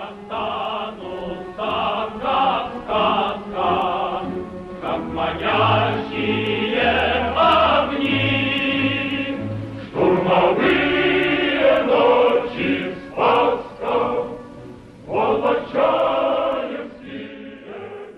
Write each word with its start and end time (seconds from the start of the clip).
cantare 0.00 0.69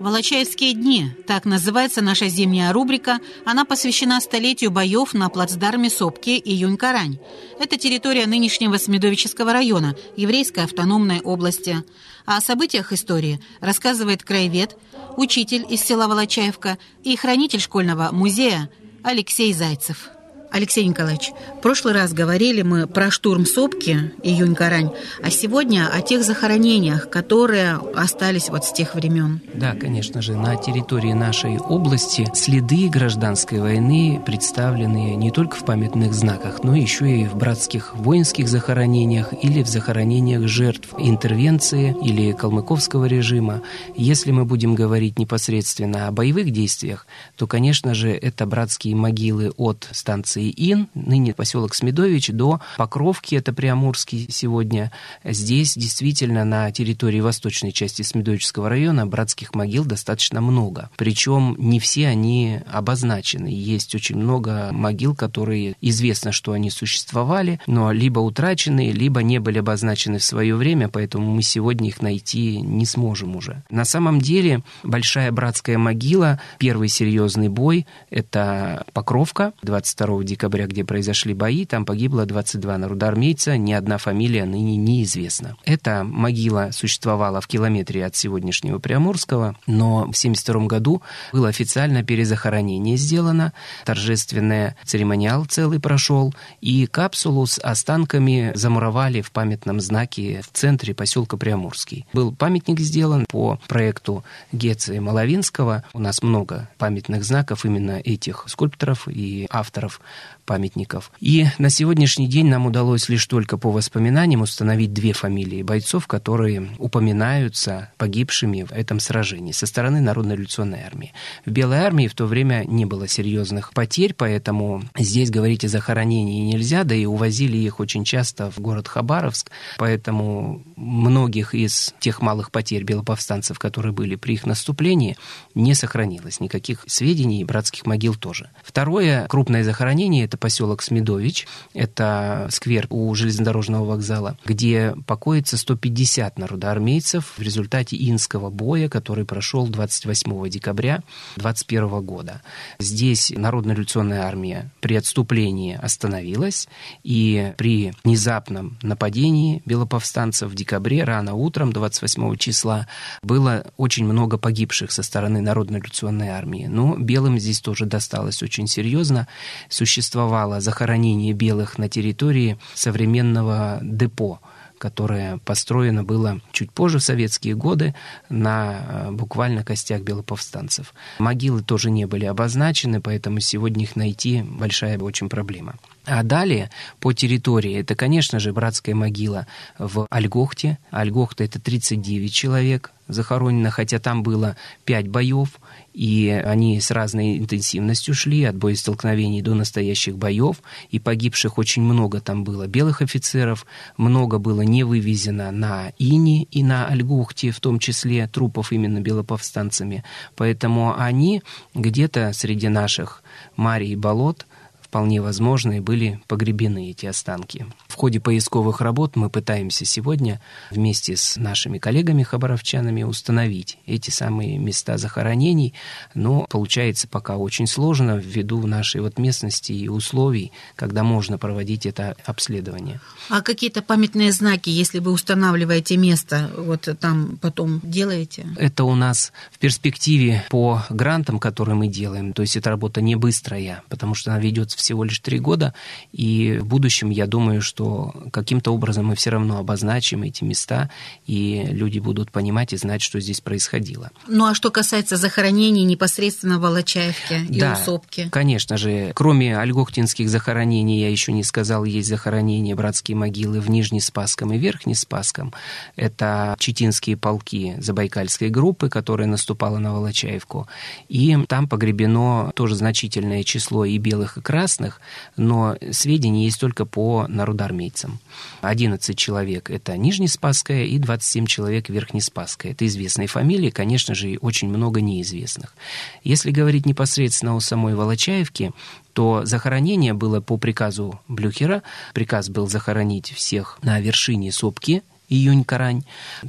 «Волочаевские 0.03 0.73
дни»– 0.73 1.11
так 1.27 1.45
называется 1.45 2.01
наша 2.01 2.27
зимняя 2.27 2.73
рубрика. 2.73 3.21
Она 3.45 3.63
посвящена 3.63 4.19
столетию 4.19 4.69
боев 4.69 5.13
на 5.13 5.29
плацдарме 5.29 5.89
Сопки 5.89 6.31
и 6.31 6.53
Юнь-Карань. 6.53 7.19
Это 7.57 7.77
территория 7.77 8.27
нынешнего 8.27 8.75
Смедовического 8.75 9.53
района, 9.53 9.95
еврейской 10.17 10.65
автономной 10.65 11.21
области. 11.21 11.85
А 12.25 12.35
о 12.35 12.41
событиях 12.41 12.91
истории 12.91 13.39
рассказывает 13.61 14.23
краевед, 14.23 14.75
учитель 15.15 15.65
из 15.69 15.81
села 15.81 16.09
Волочаевка 16.09 16.77
и 17.05 17.15
хранитель 17.15 17.61
школьного 17.61 18.09
музея 18.11 18.69
Алексей 19.03 19.53
Зайцев. 19.53 20.09
Алексей 20.53 20.85
Николаевич, 20.85 21.31
в 21.57 21.61
прошлый 21.61 21.95
раз 21.95 22.13
говорили 22.13 22.61
мы 22.61 22.85
про 22.85 23.09
штурм 23.09 23.43
Сопки, 23.43 24.13
июнь-карань, 24.21 24.91
а 25.23 25.31
сегодня 25.31 25.89
о 25.91 25.99
тех 26.01 26.23
захоронениях, 26.23 27.09
которые 27.09 27.79
остались 27.95 28.49
вот 28.49 28.63
с 28.63 28.71
тех 28.71 28.93
времен. 28.93 29.41
Да, 29.55 29.73
конечно 29.73 30.21
же, 30.21 30.33
на 30.35 30.55
территории 30.55 31.13
нашей 31.13 31.57
области 31.57 32.29
следы 32.35 32.87
гражданской 32.87 33.61
войны 33.61 34.21
представлены 34.23 35.15
не 35.15 35.31
только 35.31 35.55
в 35.55 35.65
памятных 35.65 36.13
знаках, 36.13 36.63
но 36.63 36.75
еще 36.75 37.21
и 37.21 37.25
в 37.25 37.35
братских 37.35 37.95
воинских 37.95 38.47
захоронениях 38.47 39.33
или 39.41 39.63
в 39.63 39.67
захоронениях 39.67 40.47
жертв 40.47 40.89
интервенции 40.99 41.95
или 42.03 42.31
калмыковского 42.31 43.05
режима. 43.05 43.63
Если 43.95 44.29
мы 44.29 44.45
будем 44.45 44.75
говорить 44.75 45.17
непосредственно 45.17 46.07
о 46.07 46.11
боевых 46.11 46.51
действиях, 46.51 47.07
то, 47.37 47.47
конечно 47.47 47.95
же, 47.95 48.11
это 48.11 48.45
братские 48.45 48.95
могилы 48.95 49.51
от 49.57 49.89
станции 49.91 50.42
станции 50.43 50.53
Ин, 50.71 50.87
ныне 50.93 51.33
поселок 51.33 51.75
Смедович, 51.75 52.29
до 52.29 52.59
Покровки, 52.77 53.35
это 53.35 53.53
Приамурский 53.53 54.27
сегодня. 54.29 54.91
Здесь 55.23 55.75
действительно 55.75 56.43
на 56.43 56.71
территории 56.71 57.21
восточной 57.21 57.71
части 57.71 58.01
Смедовического 58.01 58.69
района 58.69 59.05
братских 59.07 59.55
могил 59.55 59.85
достаточно 59.85 60.41
много. 60.41 60.89
Причем 60.97 61.55
не 61.57 61.79
все 61.79 62.07
они 62.07 62.59
обозначены. 62.71 63.47
Есть 63.47 63.95
очень 63.95 64.17
много 64.17 64.69
могил, 64.71 65.15
которые 65.15 65.75
известно, 65.81 66.31
что 66.31 66.51
они 66.51 66.69
существовали, 66.69 67.59
но 67.67 67.91
либо 67.91 68.19
утрачены, 68.19 68.91
либо 68.91 69.21
не 69.21 69.39
были 69.39 69.59
обозначены 69.59 70.17
в 70.17 70.23
свое 70.23 70.55
время, 70.55 70.89
поэтому 70.89 71.31
мы 71.31 71.41
сегодня 71.41 71.89
их 71.89 72.01
найти 72.01 72.59
не 72.61 72.85
сможем 72.85 73.35
уже. 73.35 73.63
На 73.69 73.85
самом 73.85 74.19
деле 74.19 74.63
Большая 74.83 75.31
братская 75.31 75.77
могила, 75.77 76.39
первый 76.57 76.89
серьезный 76.89 77.49
бой, 77.49 77.85
это 78.09 78.85
Покровка 78.93 79.53
22 79.61 80.23
декабря, 80.23 80.32
где 80.35 80.83
произошли 80.83 81.33
бои, 81.33 81.65
там 81.65 81.85
погибло 81.85 82.25
22 82.25 82.77
народоармейца, 82.77 83.57
ни 83.57 83.73
одна 83.73 83.97
фамилия 83.97 84.45
ныне 84.45 84.75
неизвестна. 84.75 85.55
Эта 85.65 86.03
могила 86.03 86.69
существовала 86.71 87.41
в 87.41 87.47
километре 87.47 88.05
от 88.05 88.15
сегодняшнего 88.15 88.79
Приамурского, 88.79 89.55
но 89.67 89.99
в 89.99 90.15
1972 90.15 90.67
году 90.67 91.01
было 91.31 91.49
официально 91.49 92.03
перезахоронение 92.03 92.97
сделано, 92.97 93.53
торжественный 93.85 94.75
церемониал 94.85 95.45
целый 95.45 95.79
прошел, 95.79 96.33
и 96.61 96.85
капсулу 96.85 97.45
с 97.45 97.59
останками 97.59 98.51
замуровали 98.55 99.21
в 99.21 99.31
памятном 99.31 99.79
знаке 99.79 100.41
в 100.41 100.55
центре 100.55 100.93
поселка 100.93 101.37
Приамурский. 101.37 102.05
Был 102.13 102.31
памятник 102.31 102.79
сделан 102.79 103.25
по 103.29 103.59
проекту 103.67 104.23
Геца 104.51 104.93
и 104.93 104.99
Маловинского. 104.99 105.83
У 105.93 105.99
нас 105.99 106.21
много 106.21 106.69
памятных 106.77 107.23
знаков 107.23 107.65
именно 107.65 107.99
этих 108.03 108.45
скульпторов 108.47 109.07
и 109.07 109.47
авторов 109.49 110.01
памятников. 110.45 111.11
И 111.19 111.47
на 111.57 111.69
сегодняшний 111.69 112.27
день 112.27 112.47
нам 112.47 112.65
удалось 112.65 113.09
лишь 113.09 113.25
только 113.25 113.57
по 113.57 113.71
воспоминаниям 113.71 114.41
установить 114.41 114.93
две 114.93 115.13
фамилии 115.13 115.63
бойцов, 115.63 116.07
которые 116.07 116.69
упоминаются 116.79 117.91
погибшими 117.97 118.63
в 118.63 118.71
этом 118.71 118.99
сражении 118.99 119.51
со 119.51 119.65
стороны 119.65 120.01
Народной 120.01 120.35
революционной 120.35 120.81
армии. 120.83 121.13
В 121.45 121.51
Белой 121.51 121.79
армии 121.79 122.07
в 122.07 122.13
то 122.13 122.25
время 122.25 122.63
не 122.65 122.85
было 122.85 123.07
серьезных 123.07 123.73
потерь, 123.73 124.13
поэтому 124.13 124.83
здесь 124.97 125.31
говорить 125.31 125.63
о 125.65 125.69
захоронении 125.69 126.41
нельзя, 126.41 126.83
да 126.83 126.95
и 126.95 127.05
увозили 127.05 127.57
их 127.57 127.79
очень 127.79 128.03
часто 128.03 128.51
в 128.51 128.59
город 128.59 128.87
Хабаровск, 128.87 129.51
поэтому 129.77 130.63
многих 130.75 131.55
из 131.55 131.93
тех 131.99 132.21
малых 132.21 132.51
потерь 132.51 132.83
белоповстанцев, 132.83 133.59
которые 133.59 133.93
были 133.93 134.15
при 134.15 134.33
их 134.33 134.45
наступлении, 134.45 135.17
не 135.55 135.73
сохранилось. 135.73 136.39
Никаких 136.39 136.83
сведений 136.87 137.41
и 137.41 137.45
братских 137.45 137.85
могил 137.85 138.15
тоже. 138.15 138.49
Второе 138.63 139.27
крупное 139.27 139.63
захоронение 139.63 140.02
это 140.23 140.37
поселок 140.37 140.81
Смедович, 140.81 141.47
это 141.73 142.47
сквер 142.51 142.87
у 142.89 143.13
железнодорожного 143.15 143.85
вокзала, 143.85 144.37
где 144.45 144.95
покоится 145.05 145.57
150 145.57 146.37
народоармейцев 146.37 147.33
в 147.37 147.41
результате 147.41 147.95
инского 147.97 148.49
боя, 148.49 148.89
который 148.89 149.25
прошел 149.25 149.67
28 149.67 150.49
декабря 150.49 151.03
21 151.37 152.01
года. 152.01 152.41
Здесь 152.79 153.31
Народно-революционная 153.35 154.23
армия 154.23 154.71
при 154.79 154.95
отступлении 154.95 155.79
остановилась, 155.81 156.67
и 157.03 157.53
при 157.57 157.93
внезапном 158.03 158.77
нападении 158.81 159.61
белоповстанцев 159.65 160.51
в 160.51 160.55
декабре, 160.55 161.03
рано 161.03 161.33
утром, 161.33 161.71
28 161.71 162.35
числа, 162.37 162.87
было 163.21 163.65
очень 163.77 164.05
много 164.05 164.37
погибших 164.37 164.91
со 164.91 165.03
стороны 165.03 165.41
Народно-революционной 165.41 166.29
армии. 166.29 166.65
Но 166.67 166.95
белым 166.97 167.39
здесь 167.39 167.59
тоже 167.61 167.85
досталось 167.85 168.43
очень 168.43 168.67
серьезно. 168.67 169.27
Существовало 169.69 169.92
существовало 169.93 170.59
захоронение 170.59 171.33
белых 171.33 171.77
на 171.77 171.87
территории 171.87 172.57
современного 172.73 173.79
депо 173.81 174.39
которое 174.79 175.37
построено 175.45 176.03
было 176.03 176.41
чуть 176.51 176.69
позже, 176.73 176.99
в 176.99 177.03
советские 177.03 177.55
годы, 177.55 177.95
на 178.27 178.81
э, 178.81 179.11
буквально 179.11 179.63
костях 179.63 180.01
белоповстанцев. 180.01 180.93
Могилы 181.19 181.61
тоже 181.61 181.89
не 181.89 182.05
были 182.05 182.25
обозначены, 182.25 182.99
поэтому 182.99 183.39
сегодня 183.39 183.83
их 183.83 183.95
найти 183.95 184.41
большая 184.41 184.99
очень 184.99 185.29
проблема. 185.29 185.75
А 186.05 186.21
далее 186.23 186.69
по 186.99 187.13
территории, 187.13 187.79
это, 187.79 187.95
конечно 187.95 188.41
же, 188.41 188.51
братская 188.51 188.93
могила 188.93 189.47
в 189.79 190.05
Альгохте. 190.09 190.77
Альгохта– 190.91 191.43
это 191.45 191.61
39 191.61 192.33
человек 192.33 192.91
захоронено, 193.07 193.69
хотя 193.69 193.99
там 193.99 194.23
было 194.23 194.55
5 194.85 195.07
боев, 195.07 195.59
и 195.93 196.29
они 196.29 196.79
с 196.79 196.91
разной 196.91 197.37
интенсивностью 197.37 198.13
шли, 198.13 198.43
от 198.43 198.55
боестолкновений 198.55 199.41
до 199.41 199.53
настоящих 199.53 200.17
боев, 200.17 200.61
и 200.89 200.99
погибших 200.99 201.57
очень 201.57 201.83
много 201.83 202.19
там 202.19 202.43
было 202.43 202.67
белых 202.67 203.01
офицеров, 203.01 203.65
много 203.97 204.39
было 204.39 204.61
не 204.61 204.83
вывезено 204.83 205.51
на 205.51 205.91
Ини 205.99 206.47
и 206.51 206.63
на 206.63 206.87
Альгухте, 206.87 207.51
в 207.51 207.59
том 207.59 207.79
числе 207.79 208.27
трупов 208.27 208.71
именно 208.71 208.99
белоповстанцами. 208.99 210.03
Поэтому 210.35 210.97
они 210.97 211.43
где-то 211.73 212.31
среди 212.33 212.69
наших 212.69 213.23
марий 213.55 213.91
и 213.91 213.95
болот– 213.95 214.45
вполне 214.93 215.23
возможно, 215.23 215.77
и 215.77 215.79
были 215.79 216.19
погребены 216.27 216.91
эти 216.91 217.07
останки. 217.07 217.65
В 217.87 217.95
ходе 217.95 218.19
поисковых 218.19 218.79
работ 218.79 219.15
мы 219.15 219.31
пытаемся 219.31 219.85
сегодня 219.85 220.39
вместе 220.69 221.17
с 221.17 221.35
нашими 221.35 221.79
коллегами-хабаровчанами 221.79 223.01
установить 223.01 223.79
эти 223.87 224.11
самые 224.11 224.59
места 224.59 224.99
захоронений, 224.99 225.73
но 226.13 226.45
получается 226.47 227.07
пока 227.07 227.37
очень 227.37 227.65
сложно 227.65 228.17
ввиду 228.17 228.67
нашей 228.67 229.01
вот 229.01 229.17
местности 229.17 229.71
и 229.71 229.87
условий, 229.87 230.51
когда 230.75 231.01
можно 231.01 231.39
проводить 231.39 231.87
это 231.87 232.15
обследование. 232.25 232.99
А 233.29 233.41
какие-то 233.41 233.81
памятные 233.81 234.31
знаки, 234.31 234.69
если 234.69 234.99
вы 234.99 235.11
устанавливаете 235.11 235.97
место, 235.97 236.51
вот 236.55 236.87
там 236.99 237.39
потом 237.41 237.79
делаете? 237.81 238.45
Это 238.57 238.83
у 238.83 238.93
нас 238.93 239.33
в 239.51 239.57
перспективе 239.57 240.45
по 240.51 240.83
грантам, 240.91 241.39
которые 241.39 241.73
мы 241.73 241.87
делаем, 241.87 242.33
то 242.33 242.43
есть 242.43 242.55
эта 242.55 242.69
работа 242.69 243.01
не 243.01 243.15
быстрая, 243.15 243.81
потому 243.89 244.13
что 244.13 244.29
она 244.29 244.39
ведется 244.39 244.82
всего 244.83 245.03
лишь 245.03 245.19
три 245.19 245.39
года, 245.39 245.73
и 246.11 246.59
в 246.61 246.65
будущем 246.65 247.09
я 247.09 247.25
думаю, 247.25 247.61
что 247.61 248.13
каким-то 248.31 248.71
образом 248.73 249.07
мы 249.07 249.15
все 249.15 249.29
равно 249.29 249.57
обозначим 249.57 250.23
эти 250.23 250.43
места, 250.43 250.89
и 251.25 251.65
люди 251.69 251.99
будут 251.99 252.31
понимать 252.31 252.73
и 252.73 252.77
знать, 252.77 253.01
что 253.01 253.19
здесь 253.19 253.41
происходило. 253.41 254.11
Ну 254.27 254.45
а 254.45 254.53
что 254.53 254.71
касается 254.71 255.17
захоронений 255.17 255.83
непосредственно 255.83 256.59
в 256.59 256.61
Волочаевке 256.61 257.41
и 257.49 257.59
да, 257.59 257.73
Усопке? 257.73 258.29
конечно 258.29 258.77
же. 258.77 259.11
Кроме 259.15 259.57
альгохтинских 259.57 260.29
захоронений, 260.29 260.99
я 260.99 261.09
еще 261.09 261.31
не 261.31 261.43
сказал, 261.43 261.85
есть 261.85 262.09
захоронения, 262.09 262.75
братские 262.75 263.15
могилы 263.15 263.61
в 263.61 263.69
Нижнеспасском 263.69 264.51
и 264.53 264.57
Верхнеспасском. 264.57 265.53
Это 265.95 266.55
читинские 266.59 267.15
полки 267.15 267.75
Забайкальской 267.79 268.49
группы, 268.49 268.89
которая 268.89 269.27
наступала 269.27 269.77
на 269.77 269.93
Волочаевку. 269.93 270.67
И 271.07 271.37
там 271.47 271.67
погребено 271.67 272.51
тоже 272.55 272.75
значительное 272.75 273.43
число 273.43 273.85
и 273.85 273.97
белых, 273.97 274.37
и 274.37 274.41
красных, 274.41 274.72
красных, 274.73 275.01
но 275.37 275.75
сведения 275.91 276.45
есть 276.45 276.59
только 276.59 276.85
по 276.85 277.25
народоармейцам. 277.27 278.19
11 278.61 279.17
человек– 279.17 279.69
это 279.71 279.97
Нижнеспасская 279.97 280.85
и 280.85 280.97
27 280.97 281.45
человек 281.45 281.89
Верхнеспасская. 281.89 282.71
Это 282.71 282.85
известные 282.85 283.27
фамилии, 283.27 283.69
конечно 283.69 284.15
же, 284.15 284.31
и 284.31 284.37
очень 284.37 284.69
много 284.69 285.01
неизвестных. 285.01 285.75
Если 286.23 286.51
говорить 286.51 286.85
непосредственно 286.85 287.55
о 287.55 287.59
самой 287.59 287.95
Волочаевке, 287.95 288.71
то 289.13 289.45
захоронение 289.45 290.13
было 290.13 290.41
по 290.41 290.57
приказу 290.57 291.19
Блюхера. 291.27 291.83
Приказ 292.13 292.49
был 292.49 292.67
захоронить 292.67 293.31
всех 293.31 293.77
на 293.83 293.99
вершине 293.99 294.51
сопки– 294.51 295.03
июнь-карань, 295.33 296.03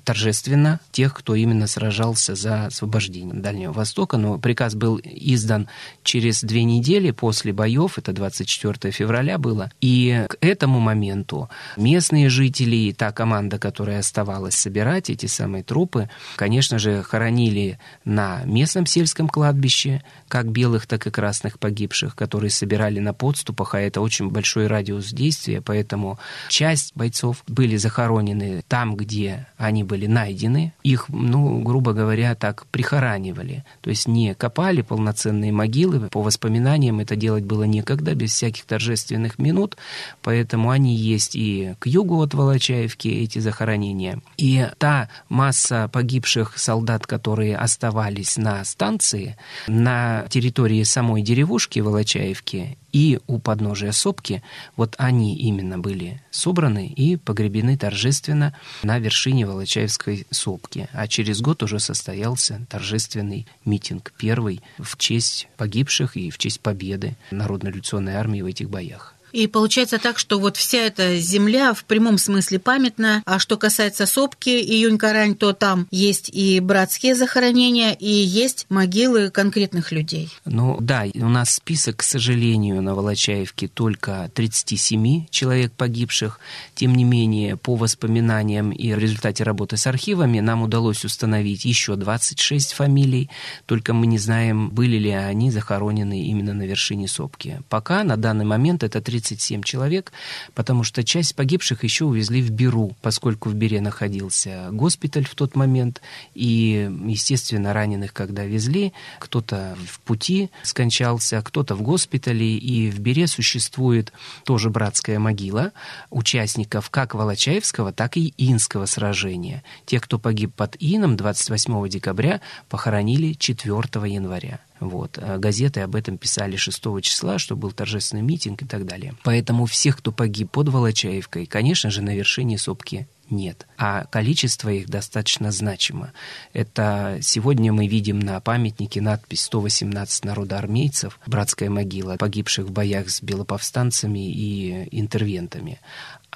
торжественно 0.05 0.81
тех, 0.93 1.15
кто 1.15 1.35
именно 1.35 1.67
сражался 1.67 2.35
за 2.35 2.67
освобождение 2.67 3.35
Дальнего 3.35 3.73
Востока. 3.73 4.17
Но 4.17 4.39
приказ 4.39 4.75
был 4.75 5.01
издан 5.03 5.69
через 6.03 6.43
две 6.43 6.65
недели 6.65 7.11
после 7.11 7.53
боев, 7.53 7.99
это 7.99 8.13
24 8.13 8.93
февраля 8.93 9.39
было. 9.39 9.71
И 9.81 10.27
к 10.29 10.37
этому 10.41 10.81
моменту 10.81 11.49
местные 11.77 12.29
жители 12.29 12.77
и 12.77 12.93
та 12.93 13.13
команда, 13.13 13.59
которая 13.59 14.01
оставалась 14.01 14.55
собирать 14.55 15.11
эти 15.11 15.27
самые 15.27 15.65
трупы, 15.65 16.11
конечно 16.37 16.79
же, 16.79 17.03
хоронили 17.03 17.79
на 18.05 18.43
местном 18.45 18.87
сельском 18.87 19.29
кладбище, 19.29 20.03
как 20.29 20.51
белых, 20.51 20.87
так 20.87 21.07
и 21.07 21.11
красных 21.11 21.59
погибших, 21.59 22.15
которые 22.15 22.51
собирали 22.51 22.99
на 22.99 23.15
подступах, 23.15 23.75
а 23.75 23.81
это 23.81 24.01
очень 24.01 24.31
большой 24.31 24.67
радиус 24.67 25.13
действия, 25.13 25.61
поэтому 25.61 26.19
часть 26.49 26.93
бойцов 26.95 27.43
были 27.47 27.77
захоронены 27.77 28.63
там, 28.75 28.97
где 28.97 29.47
они 29.57 29.85
были 29.85 30.09
найдены, 30.09 30.73
их, 30.83 31.09
ну, 31.09 31.63
грубо 31.63 31.93
говоря, 31.93 32.35
так 32.35 32.67
прихоранивали. 32.73 33.65
То 33.83 33.91
есть 33.91 34.09
не 34.09 34.35
копали 34.35 34.83
полноценные 34.83 35.53
могилы. 35.53 36.09
По 36.09 36.23
воспоминаниям 36.23 36.99
это 36.99 37.15
делать 37.15 37.45
было 37.45 37.63
некогда, 37.63 38.17
без 38.17 38.33
всяких 38.33 38.65
торжественных 38.65 39.39
минут. 39.39 39.77
Поэтому 40.23 40.71
они 40.71 40.97
есть 40.97 41.37
и 41.37 41.77
к 41.79 41.87
югу 41.87 42.21
от 42.21 42.35
Волочаевки, 42.35 43.07
эти 43.07 43.39
захоронения. 43.39 44.21
И 44.39 44.67
та 44.79 45.09
масса 45.29 45.89
погибших 45.93 46.59
солдат, 46.59 47.07
которые 47.07 47.57
оставались 47.57 48.37
на 48.37 48.65
станции, 48.65 49.37
на 49.69 50.27
территории 50.31 50.83
самой 50.83 51.23
деревушки 51.23 51.79
Волочаевки, 51.79 52.77
и 52.95 53.19
у 53.27 53.41
подножия 53.41 53.91
сопки, 53.91 54.43
вот 54.77 54.95
они 54.99 55.37
именно 55.37 55.79
были 55.79 56.23
собраны 56.31 56.87
и 56.87 57.17
погребены 57.17 57.77
торжественно 57.77 58.57
на 58.85 59.01
вершине 59.01 59.47
Волочаевской 59.47 60.27
сопки. 60.31 60.89
А 60.93 61.09
через 61.09 61.41
год 61.41 61.65
уже 61.65 61.81
состоялся 61.81 62.65
торжественный 62.71 63.49
митинг, 63.65 64.13
первый 64.17 64.63
в 64.79 64.97
честь 64.97 65.49
погибших 65.57 66.17
и 66.17 66.31
в 66.31 66.39
честь 66.39 66.61
победы 66.61 67.17
Народно-революционной 67.33 68.15
армии 68.15 68.43
в 68.43 68.47
этих 68.47 68.71
боях. 68.71 69.14
И 69.35 69.49
получается 69.49 69.99
так, 69.99 70.21
что 70.21 70.39
вот 70.39 70.57
вся 70.57 70.79
эта 70.79 71.19
земля 71.19 71.75
в 71.75 71.85
прямом 71.85 72.19
смысле 72.19 72.61
памятна. 72.61 73.21
А 73.27 73.41
что 73.41 73.57
касается 73.57 74.07
сопки 74.07 74.51
Июнь-Карань, 74.51 75.35
то 75.35 75.53
там 75.53 75.89
есть 75.91 76.31
и 76.33 76.61
братские 76.61 77.17
захоронения, 77.17 77.95
и 77.95 78.09
есть 78.09 78.67
могилы 78.69 79.31
конкретных 79.31 79.91
людей. 79.91 80.31
Ну 80.45 80.77
да, 80.81 81.05
у 81.17 81.29
нас 81.29 81.51
список, 81.51 81.97
к 81.97 82.03
сожалению, 82.05 82.81
на 82.81 82.95
Волочаевке 82.95 83.67
только 83.67 84.31
37 84.35 85.27
человек 85.31 85.73
погибших. 85.73 86.39
Тем 86.77 86.95
не 86.95 87.03
менее, 87.03 87.57
по 87.57 87.75
воспоминаниям 87.75 88.71
и 88.71 88.93
в 88.93 88.99
результате 88.99 89.43
работы 89.43 89.77
с 89.77 89.89
архивами 89.89 90.39
нам 90.39 90.63
удалось 90.63 91.05
установить 91.05 91.65
еще 91.65 91.97
26 91.97 92.73
фамилий, 92.73 93.31
только 93.67 93.95
мы 93.95 94.07
не 94.07 94.19
знаем, 94.19 94.71
были 94.71 94.97
ли 94.97 95.11
они 95.11 95.51
захоронены 95.51 96.23
именно 96.23 96.55
на 96.55 96.63
вершине 96.63 97.09
сопки. 97.09 97.63
Пока 97.69 98.05
на 98.05 98.17
данный 98.17 98.45
момент 98.45 98.85
это 98.85 99.01
30 99.01 99.24
37 99.25 99.63
человек, 99.63 100.13
потому 100.55 100.85
что 100.85 101.03
часть 101.03 101.35
погибших 101.35 101.85
еще 101.85 102.05
увезли 102.05 102.43
в 102.43 102.51
Беру, 102.51 102.95
поскольку 103.03 103.49
в 103.49 103.55
Бере 103.55 103.81
находился 103.81 104.69
госпиталь 104.71 105.25
в 105.25 105.35
тот 105.35 105.57
момент, 105.57 106.03
и, 106.35 106.91
естественно, 107.07 107.73
раненых, 107.73 108.13
когда 108.13 108.45
везли, 108.45 108.93
кто-то 109.19 109.77
в 109.87 110.01
пути 110.01 110.51
скончался, 110.63 111.43
кто-то 111.43 111.75
в 111.75 111.83
госпитале, 111.83 112.57
и 112.57 112.91
в 112.91 113.01
Бере 113.01 113.27
существует 113.27 114.13
тоже 114.45 114.71
братская 114.71 115.19
могила 115.19 115.73
участников 116.11 116.91
как 116.91 117.15
Волочаевского, 117.15 117.93
так 117.93 118.17
и 118.17 118.35
Инского 118.37 118.87
сражения. 118.87 119.65
Тех, 119.87 120.03
кто 120.03 120.19
погиб 120.19 120.53
под 120.55 120.77
Ином 120.79 121.17
28 121.17 121.89
декабря, 121.89 122.41
похоронили 122.69 123.33
4 123.33 123.75
января. 124.07 124.61
Вот. 124.81 125.19
А 125.21 125.39
газеты 125.39 125.81
об 125.81 125.95
этом 125.95 126.19
писали 126.19 126.57
6 126.57 126.83
числа, 127.03 127.39
что 127.39 127.57
был 127.57 127.73
торжественный 127.73 128.23
митинг 128.23 128.63
и 128.63 128.67
так 128.67 128.87
далее. 128.87 129.15
Поэтому 129.23 129.67
всех, 129.67 129.99
кто 129.99 130.13
погиб 130.13 130.51
под 130.51 130.69
Волочаевкой, 130.69 131.47
конечно 131.47 131.91
же, 131.91 132.03
на 132.03 132.15
вершине 132.15 132.59
сопки 132.59 133.07
нет. 133.31 133.67
А 133.79 134.05
количество 134.05 134.69
их 134.69 134.89
достаточно 134.89 135.51
значимо. 135.51 136.13
Это 136.53 137.19
сегодня 137.23 137.73
мы 137.73 137.87
видим 137.87 138.21
на 138.21 138.41
памятнике 138.41 139.01
надпись 139.01 139.45
118 139.45 140.25
народоармейцев, 140.25 141.19
братская 141.27 141.71
могила, 141.71 142.17
погибших 142.17 142.67
в 142.67 142.71
боях 142.71 143.11
с 143.11 143.23
белоповстанцами 143.23 144.31
и 144.31 144.89
интервентами. 144.91 145.81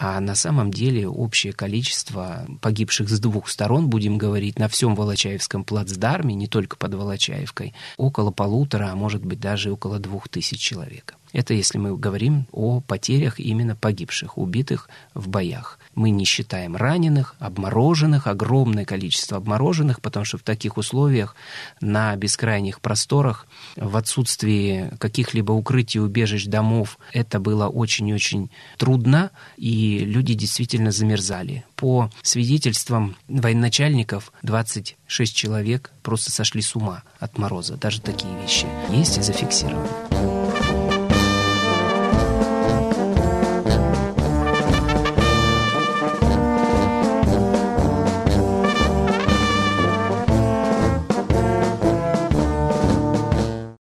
А 0.00 0.20
на 0.20 0.36
самом 0.36 0.70
деле 0.70 1.08
общее 1.08 1.52
количество 1.52 2.46
погибших 2.60 3.08
с 3.08 3.18
двух 3.18 3.48
сторон, 3.48 3.88
будем 3.88 4.16
говорить, 4.16 4.56
на 4.56 4.68
всем 4.68 4.94
Волочаевском 4.94 5.64
плацдарме, 5.64 6.36
не 6.36 6.46
только 6.46 6.76
под 6.76 6.94
Волочаевкой, 6.94 7.74
около 7.96 8.30
полутора, 8.30 8.90
а 8.92 8.94
может 8.94 9.24
быть 9.24 9.40
даже 9.40 9.72
около 9.72 9.98
двух 9.98 10.28
тысяч 10.28 10.60
человек. 10.60 11.16
Это 11.32 11.54
если 11.54 11.78
мы 11.78 11.96
говорим 11.96 12.46
о 12.52 12.80
потерях 12.80 13.38
именно 13.38 13.76
погибших, 13.76 14.38
убитых 14.38 14.88
в 15.14 15.28
боях. 15.28 15.78
Мы 15.94 16.10
не 16.10 16.24
считаем 16.24 16.76
раненых, 16.76 17.34
обмороженных, 17.38 18.26
огромное 18.26 18.84
количество 18.84 19.36
обмороженных, 19.36 20.00
потому 20.00 20.24
что 20.24 20.38
в 20.38 20.42
таких 20.42 20.76
условиях 20.76 21.36
на 21.80 22.14
бескрайних 22.16 22.80
просторах, 22.80 23.46
в 23.76 23.96
отсутствии 23.96 24.90
каких-либо 24.98 25.52
укрытий, 25.52 26.00
убежищ, 26.00 26.46
домов, 26.46 26.98
это 27.12 27.40
было 27.40 27.68
очень-очень 27.68 28.50
трудно, 28.76 29.30
и 29.56 29.98
люди 30.00 30.34
действительно 30.34 30.92
замерзали. 30.92 31.64
По 31.76 32.10
свидетельствам 32.22 33.16
военачальников, 33.28 34.32
26 34.42 35.34
человек 35.34 35.92
просто 36.02 36.30
сошли 36.30 36.62
с 36.62 36.74
ума 36.74 37.02
от 37.18 37.38
мороза. 37.38 37.76
Даже 37.76 38.00
такие 38.00 38.34
вещи 38.40 38.66
есть 38.90 39.18
и 39.18 39.22
зафиксированы. 39.22 39.88